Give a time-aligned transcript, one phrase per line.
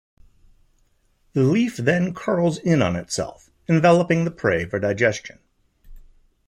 [1.33, 5.37] The leaf then curls in on itself, enveloping the prey for digestion.